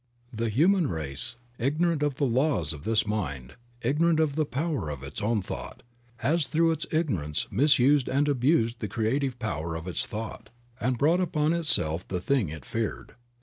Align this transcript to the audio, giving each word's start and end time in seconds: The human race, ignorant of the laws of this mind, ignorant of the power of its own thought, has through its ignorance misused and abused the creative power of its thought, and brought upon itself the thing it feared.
The 0.33 0.49
human 0.49 0.89
race, 0.89 1.35
ignorant 1.59 2.01
of 2.01 2.15
the 2.15 2.25
laws 2.25 2.73
of 2.73 2.85
this 2.85 3.05
mind, 3.05 3.53
ignorant 3.83 4.19
of 4.19 4.35
the 4.35 4.47
power 4.47 4.89
of 4.89 5.03
its 5.03 5.21
own 5.21 5.43
thought, 5.43 5.83
has 6.17 6.47
through 6.47 6.71
its 6.71 6.87
ignorance 6.91 7.45
misused 7.51 8.07
and 8.09 8.27
abused 8.27 8.79
the 8.79 8.87
creative 8.87 9.37
power 9.37 9.75
of 9.75 9.87
its 9.87 10.07
thought, 10.07 10.49
and 10.79 10.97
brought 10.97 11.21
upon 11.21 11.53
itself 11.53 12.07
the 12.07 12.19
thing 12.19 12.49
it 12.49 12.65
feared. 12.65 13.13